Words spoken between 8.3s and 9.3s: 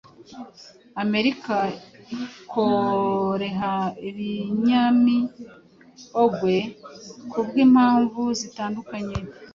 zitandukanye